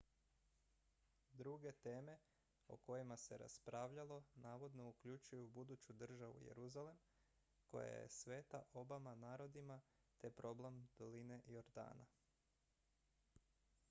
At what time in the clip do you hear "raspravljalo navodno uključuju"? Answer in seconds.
3.37-5.47